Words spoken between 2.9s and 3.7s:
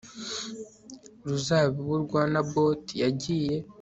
yagiye